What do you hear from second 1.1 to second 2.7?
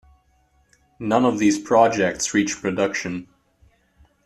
of these projects reached